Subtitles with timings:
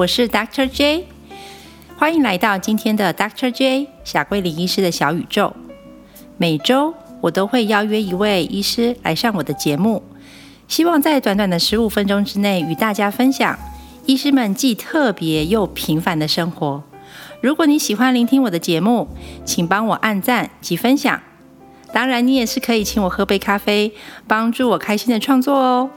[0.00, 1.04] 我是 Doctor J，
[1.98, 5.54] 欢迎来到今天的 Doctor J 小桂林医师的小宇宙。
[6.38, 10.02] 每周我都会邀约一位医师来上我的节目，
[10.66, 13.58] 希望在短短的十五分钟之内与大家分享
[14.06, 16.82] 医师们既特别又平凡的生活。
[17.42, 19.06] 如果你喜欢聆听我的节目，
[19.44, 21.20] 请帮我按赞及分享。
[21.92, 23.92] 当然，你也是可以请我喝杯咖啡，
[24.26, 25.90] 帮助我开心的创作哦。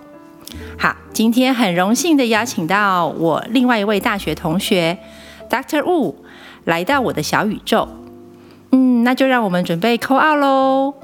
[0.77, 4.98] 好，今天很荣幸的邀请到我另外一位大学同学
[5.49, 5.81] Dr.
[5.84, 6.16] Wu
[6.66, 7.88] 来到我的小宇宙。
[8.71, 10.95] 嗯，那就让我们准备扣二喽。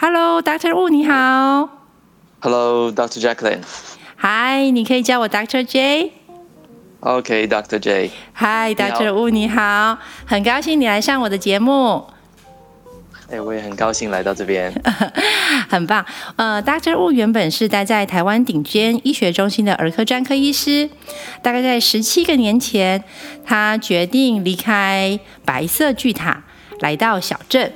[0.00, 0.72] Hello，Dr.
[0.72, 1.68] Wu，你好。
[2.40, 3.20] Hello，Dr.
[3.20, 3.62] Jacqueline。
[4.20, 5.64] Hi，你可以叫我 Dr.
[5.64, 6.12] J。
[7.08, 7.78] OK，Dr.
[7.78, 8.10] J。
[8.34, 9.08] Hi，Dr.
[9.12, 12.04] Wu，你好，很高兴你来上我的节目。
[13.30, 14.70] 哎，我也很高兴来到这边。
[15.70, 16.04] 很棒。
[16.36, 16.92] 呃，Dr.
[16.92, 20.90] Wu 原本是待在台湾顶尖医学中心的儿科专科医师，
[21.40, 23.02] 大概在十七个年前，
[23.42, 26.42] 他决定离开白色巨塔，
[26.80, 27.72] 来到小镇，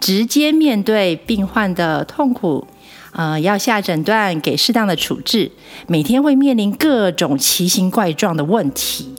[0.00, 2.66] 直接面对病患的痛苦。
[3.12, 5.50] 呃，要下诊断，给适当的处置，
[5.88, 9.14] 每天会面临各种奇形怪状的问题。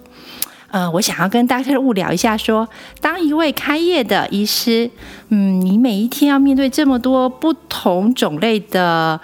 [0.70, 2.66] 呃，我想要跟大家物聊一下，说
[3.02, 4.90] 当一位开业的医师，
[5.28, 9.20] 嗯，你每一天要面对这么多不同种类的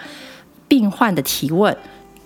[0.67, 1.73] 病患的提问，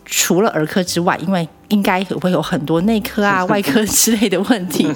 [0.04, 4.92] 除了儿科之外，因为应该会有很多内科啊、 外科之类的问题。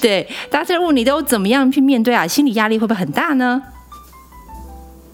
[0.00, 2.26] 对，大家物你都怎么样去面对啊？
[2.26, 3.62] 心理压力会不会很大呢？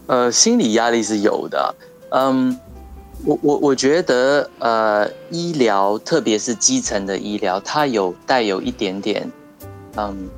[0.07, 1.75] 呃，心理压力是有的。
[2.11, 2.59] 嗯，
[3.25, 9.31] 我我我觉得，呃，医疗，特别是基层的医疗，它有带有一点点，
[9.97, 10.29] 嗯，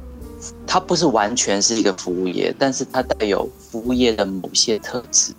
[0.67, 5.33] 它不是完全是一个服务业，但是它带有服务业的某些特质。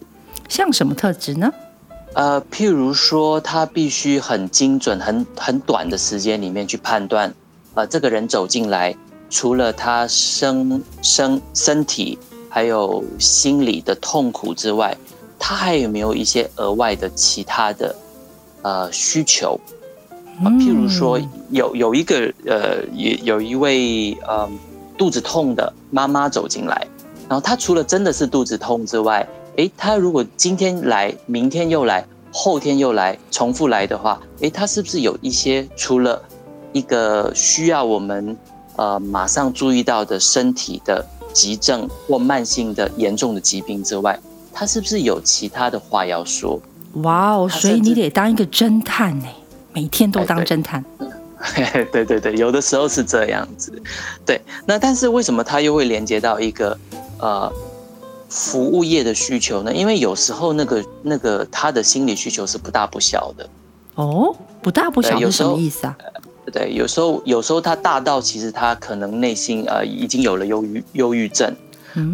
[0.50, 1.50] 像什么特质呢？
[2.14, 7.34] 呃，譬如说，他必须很精准、很很短的时间里面去判断，
[7.76, 8.96] 呃，这个人走进来，
[9.30, 12.20] 除了他身身身体。
[12.50, 14.98] 还有心理的痛苦之外，
[15.38, 17.96] 他还有没有一些额外的其他的
[18.62, 19.60] 呃需求？
[20.44, 21.20] 啊譬如说，
[21.50, 24.50] 有有一个呃，有有一位呃
[24.98, 26.88] 肚子痛的妈妈走进来，
[27.28, 36.22] 然后她除了真的是肚子痛之外，诶，她如果今天来，明天又来，后天又来，重复来的话，诶，她是不是有一些除了
[36.72, 38.38] 一个需要我们
[38.76, 41.04] 呃马上注意到的身体的？
[41.38, 44.20] 急症或慢性的严重的疾病之外，
[44.52, 46.60] 他是不是有其他的话要说？
[47.04, 49.28] 哇哦，所以你得当一个侦探呢，
[49.72, 50.84] 每天都当侦探。
[51.92, 53.72] 对对对，有的时候是这样子。
[54.26, 56.76] 对，那但是为什么他又会连接到一个
[57.20, 57.52] 呃
[58.28, 59.72] 服务业的需求呢？
[59.72, 63.48] 因为有时候那个那个他的心理需求是不大不小的。
[63.94, 65.96] 哦，不大不小是什么意思啊？
[66.54, 71.54] 对，有时候有时候他大到其实他可能内心呃已经有了忧郁忧郁症，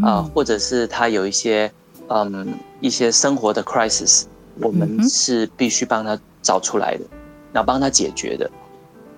[0.02, 1.72] 啊，或者是他有一些
[2.08, 2.48] 嗯
[2.82, 4.24] 一些生活的 crisis，
[4.60, 7.06] 我们是必须帮他找出来的，
[7.52, 8.50] 然后帮他解决的。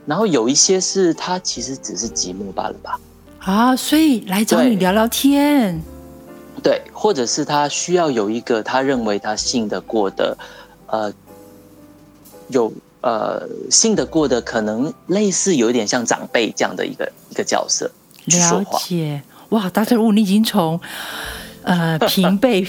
[0.05, 2.99] 然后有一些是他其实只是寂寞罢了吧？
[3.39, 5.81] 啊，所以来找你聊聊天。
[6.61, 10.37] 对，或者是他需要有一个他认为他信得过的，
[10.87, 11.13] 呃，
[12.49, 12.69] 有。
[13.05, 17.91] 呃，信得过的可能类似有一点像长辈这样的一个一个角色
[18.25, 19.21] 了解。
[19.49, 20.81] 哇，大正物你已经从
[21.61, 22.65] 呃平辈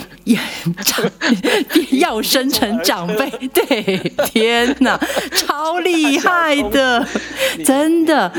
[0.84, 1.10] 长
[1.98, 5.00] 要升成长辈， 对，天哪，
[5.34, 7.06] 超厉害的，
[7.64, 8.30] 真的。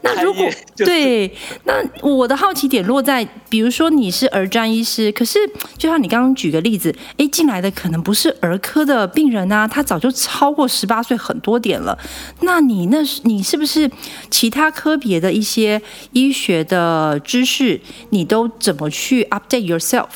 [0.00, 1.28] 那如果对，
[1.64, 5.38] 那我的好奇点落在，比如说你是儿专医师，可是
[5.76, 11.98] 就像你刚刚举个例子，哎，进来的可能不是儿科的病人啊，他早就超过十八岁很多点了。
[12.42, 13.90] 那你那是你是不是
[14.30, 15.82] 其他科别的一些
[16.12, 17.80] 医学的知识，
[18.10, 20.06] 你都怎么去 update yourself？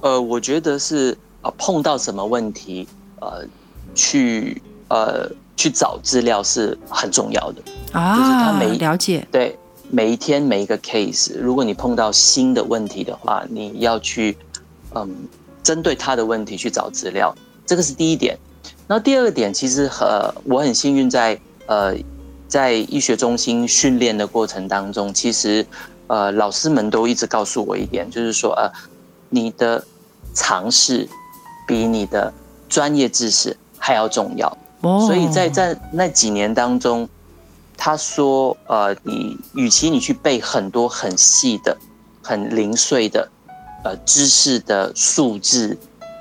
[0.00, 2.88] 呃，我觉得是啊，碰到什么问题，
[3.20, 3.46] 呃，
[3.94, 5.30] 去呃。
[5.62, 7.62] 去找资料是很重要的
[7.92, 9.56] 啊，就是他每了解对
[9.90, 14.36] 每一天每一个 case，如果你碰到新的问题的话，你要去
[14.92, 15.08] 嗯
[15.62, 17.32] 针对他的问题去找资料，
[17.64, 18.36] 这个是第一点。
[18.88, 21.94] 然后第二个点，其实呃我很幸运在呃
[22.48, 25.64] 在医学中心训练的过程当中，其实
[26.08, 28.68] 呃老师们都一直告诉我一点，就是说呃
[29.30, 29.84] 你的
[30.34, 31.08] 尝试
[31.68, 32.34] 比你的
[32.68, 34.58] 专业知识还要重要。
[34.82, 37.08] 所以在在那几年当中，
[37.76, 41.76] 他说：“呃，你与其你去背很多很细的、
[42.20, 43.28] 很零碎的
[43.84, 45.78] 呃知识的数字、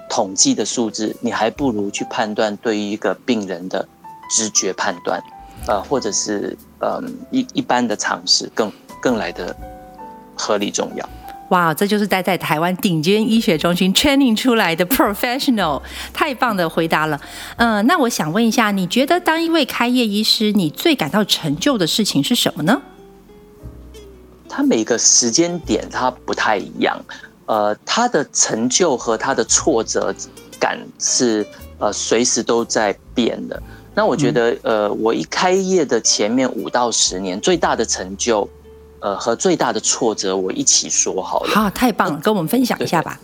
[0.09, 3.87] 统计的数字，你还不如去判断对于一个病人的
[4.29, 5.21] 直觉判断，
[5.67, 8.71] 呃，或者是嗯一一般的常识更
[9.01, 9.55] 更来的
[10.35, 11.09] 合理重要。
[11.51, 15.81] 哇，这就是待在台湾顶尖医学中心 training 出来的 professional，
[16.13, 17.19] 太棒的回答了。
[17.57, 22.81] 嗯，那我想问一下，你觉得当一位开业医师，你最感到成就的事情是什么呢？
[24.47, 26.97] 他每个时间点他不太一样，
[27.47, 30.15] 呃，他的成就和他的挫折
[30.57, 31.45] 感是
[31.79, 33.61] 呃随时都在变的。
[33.93, 38.49] 那我觉得，呃，我一开业的前面五到十年，最大的成就。
[39.01, 41.51] 呃，和最大的挫折我一起说好了。
[41.51, 43.19] 好，太棒了，跟我们分享一下吧。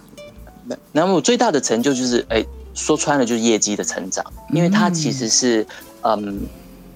[0.65, 2.43] 那那么我最大的成就就是，哎，
[2.73, 5.65] 说穿了就是业绩的成长，因为它其实是，
[6.01, 6.41] 嗯，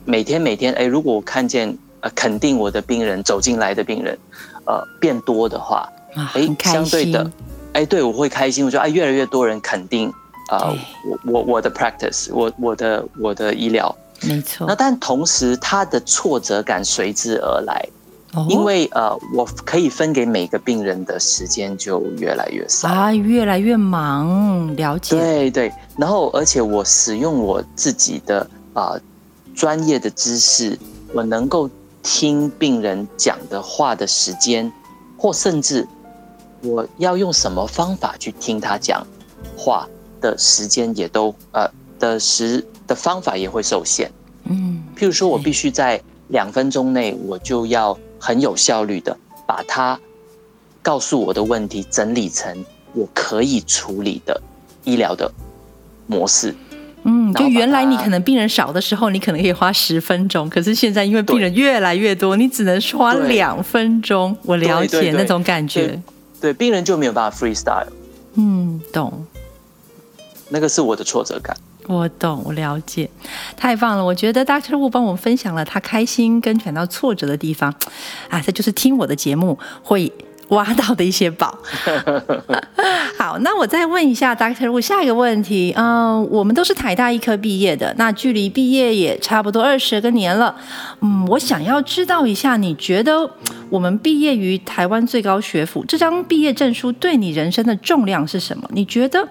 [0.03, 4.17] 每天每天，哎，如果我看见呃肯定我的病人走进来的病人，
[4.65, 5.87] 呃，变多的话，
[6.33, 7.31] 哎，相对的，
[7.73, 10.11] 哎，对我会开心，我觉得哎，越来越多人肯定
[10.49, 10.73] 啊，
[11.05, 14.65] 我我我的 practice，我我的我的医疗，没错。
[14.67, 17.87] 那但同时，他的挫折感随之而来。
[18.47, 25.19] 因为呃，我可以分给每个病人的时间就越来越少啊，越来越忙，了解。
[25.19, 28.95] 对对，然后而且我使用我自己的啊
[29.53, 30.79] 专业的知识，
[31.13, 31.69] 我能够
[32.01, 34.71] 听病人讲的话的时间，
[35.17, 35.85] 或甚至
[36.61, 39.05] 我要用什么方法去听他讲
[39.57, 39.85] 话
[40.21, 41.69] 的时间，也都呃
[41.99, 44.09] 的时的方法也会受限。
[44.45, 47.97] 嗯，譬如说我必须在两分钟内，我就要。
[48.21, 49.99] 很有效率的把它
[50.83, 52.63] 告诉我的问题整理成
[52.93, 54.39] 我可以处理的
[54.83, 55.31] 医疗的
[56.05, 56.55] 模式。
[57.03, 64.37] 嗯，就原来你可能病人少的时候，你可能可以花十分钟，可是现在因为病人越来越多，你只能花两分钟。
[64.43, 65.99] 我了解那种感觉。
[66.39, 67.87] 对，病人就没有办法 freestyle。
[68.35, 69.25] 嗯，懂。
[70.49, 71.57] 那个是我的挫折感。
[71.87, 73.09] 我懂，我了解，
[73.57, 74.05] 太棒了！
[74.05, 74.75] 我觉得 Dr.
[74.75, 77.73] Wu 帮我们分享了他开心跟感到挫折的地方，
[78.29, 80.11] 啊，这就是听我的节目会
[80.49, 81.57] 挖到的一些宝。
[83.17, 84.69] 好，那我再问一下 Dr.
[84.69, 90.55] Wu 下一个问题，嗯，我们都是台大医科毕业的，那距离毕业也差不多二十个年了，
[91.01, 93.29] 嗯，我想要知道一下，你觉得
[93.69, 98.69] 我们毕业于台湾最高学府这张毕业证书对你人生的重量是什么？
[98.71, 99.27] 你觉得？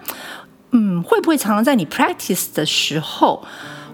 [0.72, 3.42] 嗯，会不会常常在你 practice 的时候，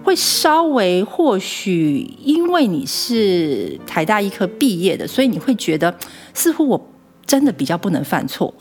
[0.03, 5.95] 会稍微或许因为你是台大医科毕业的，所以你会觉得
[6.33, 6.89] 似乎我
[7.25, 8.53] 真的比较不能犯错，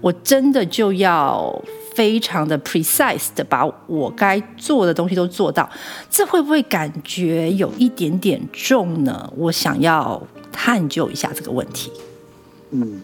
[0.00, 1.62] 我真的就要
[1.94, 5.68] 非常的 precise 的把我该做的东西都做到，
[6.08, 9.32] 这会不会感觉有一点点重呢？
[9.36, 11.90] 我想要探究一下这个问题。
[12.70, 13.02] 嗯。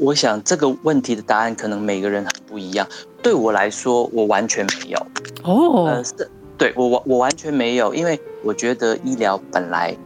[0.00, 2.88] 我想这个问题的答案可能每个人很不一样。
[3.22, 5.06] 对我来说，我完全没有。
[5.42, 9.96] 哦，呃，是，对我我我完全没有，因为我觉得医疗本来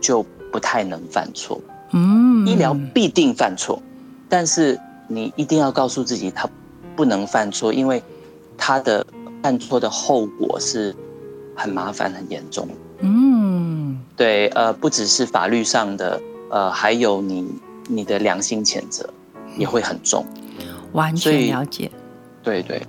[0.00, 1.60] 就不太能犯错。
[1.92, 3.80] 嗯，医疗必定犯错，
[4.28, 4.78] 但是
[5.08, 6.48] 你一定要告诉自己，他
[6.96, 8.02] 不能犯错，因为
[8.56, 9.06] 他的
[9.42, 10.94] 犯错的后果是
[11.54, 12.68] 很麻烦、很严重。
[13.00, 17.46] 嗯，对，呃，不只是法律上的，呃，还有你
[17.88, 19.08] 你的良心谴责。
[19.58, 20.24] 也会很重，
[20.92, 21.90] 完全了解。
[22.42, 22.82] 对对，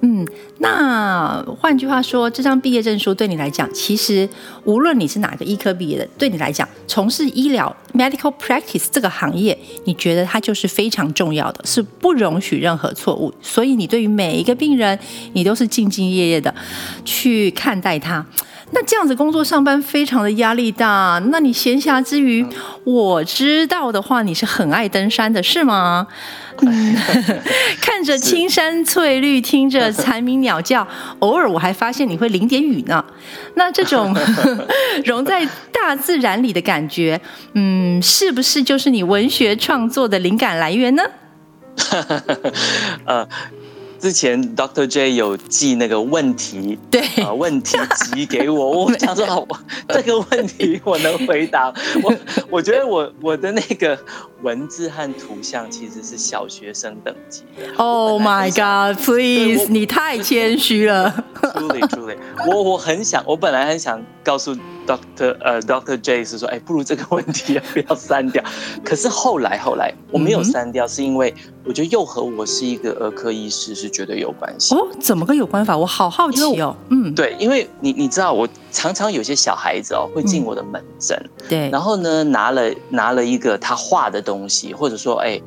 [0.00, 0.26] 嗯，
[0.58, 4.28] 那换句话说，这张毕业证书对你来讲，其实
[4.64, 13.32] 无论你是哪个医科毕业的，对你来讲，从事医疗 medical practice 这个行业，你觉得它就是非常重要的，是不容许任何错误。
[13.40, 14.98] 所以你对于每一个病人，
[15.32, 16.54] 你都是兢兢业业的
[17.04, 18.26] 去看待他。
[18.74, 21.22] 那这样子工作上班非常的压力大。
[21.26, 22.44] 那你闲暇之余，
[22.84, 26.06] 我知道的话，你是很爱登山的，是吗？
[26.62, 26.96] 嗯
[27.80, 30.86] 看着青山翠绿，听着蝉鸣鸟叫，
[31.18, 33.04] 偶尔我还发现你会淋点雨呢。
[33.54, 34.16] 那这种
[35.04, 37.20] 融在大自然里的感觉，
[37.54, 41.02] 嗯，是不是就是你文学创作的灵感来源呢？
[43.04, 43.28] 呃。
[44.02, 47.78] 之前 Doctor J 有寄那个问题，对啊，问题
[48.12, 49.46] 集给我， 我想说，好，
[49.88, 51.72] 这个问题我能回答。
[52.02, 52.12] 我
[52.50, 53.96] 我觉得我我的那个
[54.42, 57.72] 文字和图像其实是小学生等级的。
[57.76, 59.00] Oh my God!
[59.00, 61.24] Please，你太谦虚了。
[61.40, 62.16] Truly，Truly，
[62.48, 64.56] 我我很想，我本来很想告诉。
[64.84, 68.42] Doctor 呃，Doctor J 是说，哎，不如这个问题要不要删掉？
[68.84, 71.32] 可是后来后来我没有删掉，是因为
[71.64, 74.86] 我觉得又和我是一个儿科医师是绝对有关系哦。
[75.00, 75.76] 怎么个有关法？
[75.76, 76.76] 我好好奇哦。
[76.90, 85.40] 嗯，对，因为你你知道，我常常有些小孩子哦会进我的门诊，对，然后呢拿了拿了一个他画的东西，或者说哎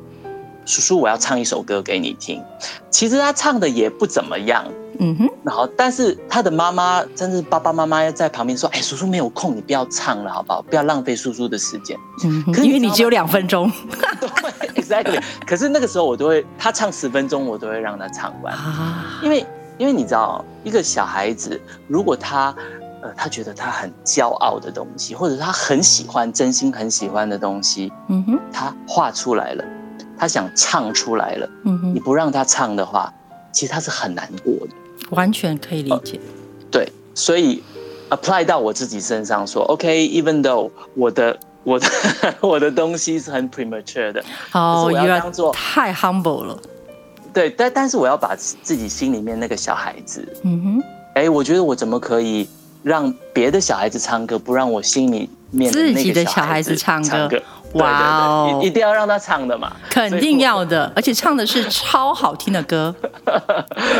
[0.64, 2.42] 叔叔，我要唱一首歌给你听。”
[2.90, 4.64] 其实他唱的也不怎么样。
[4.98, 10.62] 嗯哼，然后，但是他的妈妈，甚至爸爸妈妈在旁边说：“哎，叔叔没有空，你不要唱了，好不好？
[10.62, 11.94] 不要浪费叔叔的时间。”
[12.24, 13.70] 嗯，因为你只有两分钟。
[15.46, 18.54] 可是那个时候我都会，他唱十分钟，我都会让他唱完。
[18.54, 19.20] 啊。
[19.22, 19.46] 因为，
[19.78, 22.54] 因为你知道，一个小孩子，如果他，
[23.02, 29.64] 呃，他觉得他很骄傲的东西，或者他很喜欢、真心很喜欢的东西，嗯哼，他画出来了，
[30.18, 33.12] 他想唱出来了，嗯哼，你不让他唱的话，
[33.52, 34.74] 其实他是很难过的。
[35.10, 36.18] 完全可以理解，
[36.70, 37.62] 对，所以
[38.10, 41.86] apply 到我自己身上说，OK，even though 我的我的
[42.40, 46.56] 我的东西是很 premature 的，哦，我要当做太 humble 了，
[47.34, 50.82] 对，但但是我要把自己心里面那个小孩子，嗯哼，
[51.16, 52.48] 哎，我觉得我怎么可以
[52.84, 57.42] 让别的小孩子唱歌，不让我心里面自己的小孩子唱歌？
[57.72, 62.94] 哇哦，一定要让他唱的嘛，肯定要的，而且唱的是超好听的歌。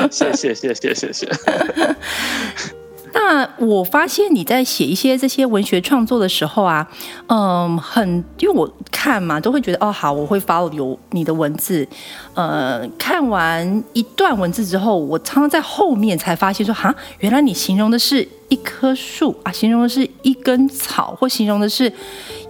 [0.09, 1.29] 谢谢谢谢谢谢。
[3.19, 6.87] 那我发现你在写一些这些文学创作的时候啊，
[7.29, 11.89] 嗯，很因为我看嘛，都会觉得哦，好，我会 follow 有你的文字。
[12.35, 18.29] 呃，看完一段文字之后，我常常在后面才发现说，哈，原来你形容的是。
[18.49, 21.93] 一棵树啊，形容的是一根草，或形容的是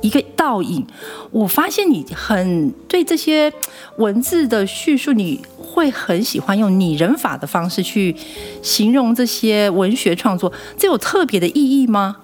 [0.00, 0.86] 一个倒影。
[1.30, 3.52] 我发现你很对这些
[3.96, 8.14] 文字的叙述，你会很喜欢用拟人法的方式去
[8.62, 12.16] 形容这些文学创作，这有特别的意义吗？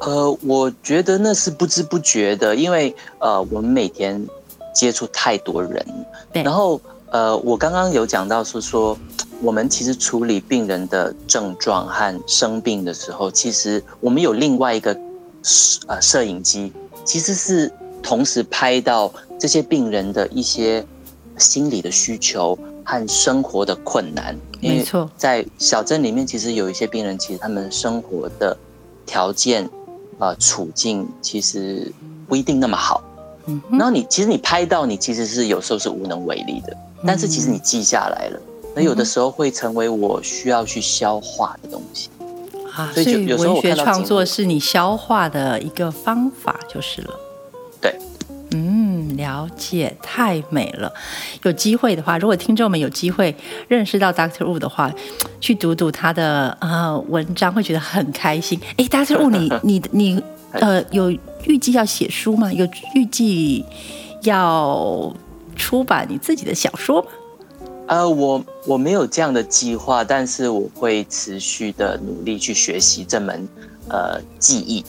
[0.00, 4.26] 呃，我觉得那是不知不觉的，因为呃，我们每天
[4.74, 5.84] 接触太多人，
[6.32, 8.96] 然后呃，我刚刚有讲到是说。
[9.42, 14.96] 我们其实处理病人的症状和生病的时候，其实我们有另外一个
[15.86, 16.72] 呃摄影机，
[17.04, 20.84] 其实是同时拍到这些病人的一些
[21.38, 24.36] 心理的需求和生活的困难。
[24.60, 28.54] 没错，在小镇里面，其实有一些病人，其实他们生活的
[29.06, 29.66] 条件
[30.18, 31.90] 啊处境其实
[32.28, 33.02] 不一定那么好。
[33.46, 38.40] 嗯，然后你其实你拍到，你其实是有时候是无能为力的，但是其实你记下来了。
[38.74, 42.08] 那有的时候会成为我需要去消化的东西
[42.72, 47.14] 啊，所以文学创作是你消化的一个方法就是了。
[47.80, 47.92] 对，
[48.52, 50.92] 嗯，了解，太美了。
[51.42, 53.34] 有机会的话，如果听众们有机会
[53.66, 54.92] 认识到 Doctor Wu 的话，
[55.40, 58.60] 去读读他的啊文章，会觉得很开心。
[58.76, 60.22] 哎，Doctor Wu，你 你你
[60.52, 61.10] 呃，有
[61.44, 62.52] 预计要写书吗？
[62.52, 63.64] 有预计
[64.22, 65.12] 要
[65.56, 67.08] 出版你自己的小说吗？
[67.90, 73.48] 呃，我我没有这样的计划，但是我会持续的努力去学习这门
[73.88, 74.84] 呃技艺。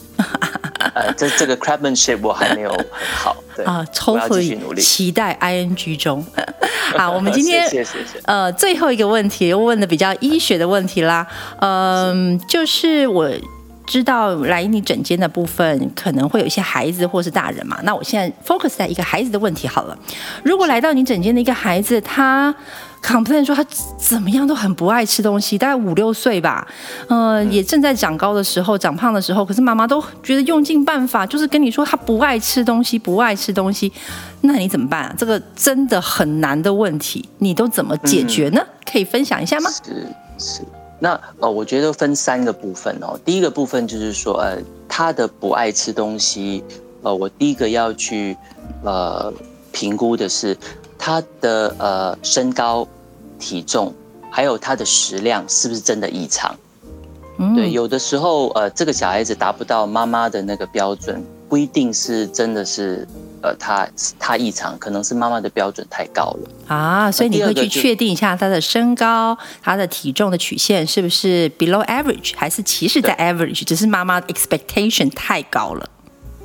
[0.94, 6.24] 呃，这这个 craftsmanship 我还没有很好，对啊，抽回期待 ing 中。
[6.96, 8.20] 好，我们 今天谢谢谢谢。
[8.24, 11.26] 呃，最后一个问题，问的比较医学的问题啦。
[11.58, 13.28] 嗯，就是我
[13.84, 19.98] 知道来你诊间的部分可能会有一些孩子或是大人嘛，那我现在 focus 在一个孩子的问题好了。
[20.44, 22.54] 如果来到你诊间的一个孩子，他
[23.02, 23.64] complain 说他
[23.98, 26.66] 怎么样都很不爱吃东西，大概五六岁吧，
[27.08, 33.92] 呃，也正在长高的时候、长胖的时候，可是妈妈都觉得用尽办法，就是跟你说他不爱吃东西，不爱吃东西，
[34.42, 35.14] 那你怎么办啊？
[35.18, 38.64] 这个真的很难的问题，你都怎么解决呢？
[38.90, 39.68] 可以分享一下吗？
[39.70, 40.06] 是
[40.38, 40.60] 是，
[41.00, 43.18] 那呃，我觉得分三个部分哦。
[43.24, 44.56] 第一个部分就是说，呃，
[44.88, 46.62] 他的不爱吃东西，
[47.02, 48.36] 呃，我第一个要去
[48.84, 49.32] 呃
[49.72, 50.56] 评估的是。
[51.04, 52.86] 他的呃身高、
[53.36, 53.92] 体重，
[54.30, 56.54] 还有他的食量是不是真的异常？
[57.56, 63.04] 对，有的时候呃，这个小孩子达不到妈妈的那个标准，不一定是真的是
[63.42, 67.10] 呃他他异常，可能是妈妈的标准太高了啊。
[67.10, 75.90] 所以你会去确定一下他的身高、他的体重的曲线是不是 below average，还是其实在 average，只是妈妈 expectation 太高了。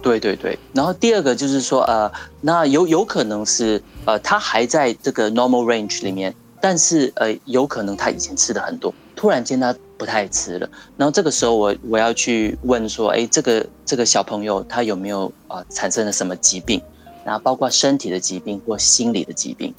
[0.01, 2.09] 对对对，然后第二个就是说，呃，
[2.41, 16.81] 那有有可能是，呃，他还在这个 normal range 里面，但是呃，有可能他以前吃的很多，突然间他不太吃了，然后这个时候我我要去问说，哎，这个这个小朋友他有没有啊产生了什么疾病？
[17.25, 19.73] 然后包括身体的疾病或心理的疾病，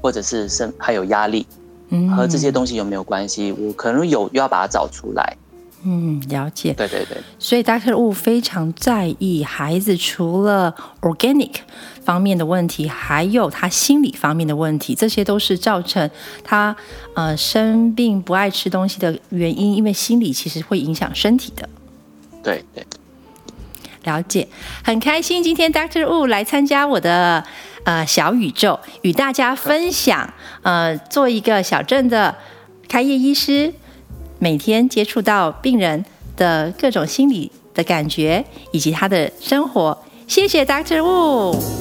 [0.00, 1.46] 或者是身还有压力，
[2.16, 3.52] 和这些东西有没有关系？
[3.52, 5.36] 我可能有要把它找出来。
[5.90, 6.74] 嗯，了解。
[6.74, 11.52] 对对对，所以 Doctor Wu 非常在意孩子除了 organic
[12.04, 16.10] 方面的问题，还有他心理方面的问题，这些都是造成
[16.44, 16.76] 他
[17.14, 19.74] 呃生病不爱吃东西的原因。
[19.76, 21.66] 因为心理其实会影响身体的。
[22.42, 22.84] 对对，
[24.04, 24.46] 了解，
[24.84, 27.42] 很开心今天 Doctor Wu 来参加我的
[27.84, 32.36] 呃小宇宙，与大家分享呃做一个小镇的
[32.88, 33.72] 开业医师，
[34.38, 36.04] 每天接触到病人
[36.36, 39.96] 的各种心理的感觉以及他的生活。
[40.26, 41.77] 谢谢 Doctor Wu。